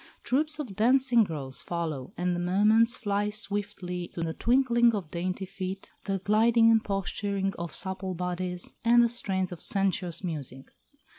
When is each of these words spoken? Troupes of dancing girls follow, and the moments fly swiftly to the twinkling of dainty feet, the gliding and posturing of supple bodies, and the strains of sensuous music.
Troupes 0.23 0.57
of 0.57 0.75
dancing 0.75 1.23
girls 1.23 1.61
follow, 1.61 2.11
and 2.17 2.35
the 2.35 2.39
moments 2.39 2.97
fly 2.97 3.29
swiftly 3.29 4.07
to 4.07 4.21
the 4.21 4.33
twinkling 4.33 4.95
of 4.95 5.11
dainty 5.11 5.45
feet, 5.45 5.91
the 6.05 6.17
gliding 6.17 6.71
and 6.71 6.83
posturing 6.83 7.53
of 7.59 7.71
supple 7.75 8.15
bodies, 8.15 8.73
and 8.83 9.03
the 9.03 9.07
strains 9.09 9.51
of 9.51 9.61
sensuous 9.61 10.23
music. 10.23 10.71